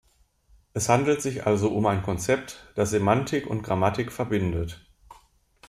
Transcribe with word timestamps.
Es 0.73 0.89
handelt 0.89 1.21
sich 1.21 1.45
also 1.45 1.69
um 1.71 1.85
ein 1.85 2.01
Konzept, 2.01 2.65
das 2.73 2.89
Semantik 2.89 3.45
und 3.45 3.61
Grammatik 3.61 4.11
verbindet. 4.11 4.83